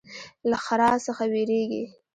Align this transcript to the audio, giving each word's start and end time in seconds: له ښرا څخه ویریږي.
له 0.49 0.57
ښرا 0.65 0.91
څخه 1.05 1.23
ویریږي. 1.33 1.83